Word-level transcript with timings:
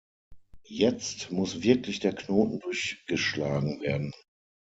Jetzt 0.65 1.29
muss 1.29 1.61
wirklich 1.61 1.99
der 1.99 2.15
Knoten 2.15 2.57
durchgeschlagen 2.59 3.81
werden! 3.81 4.11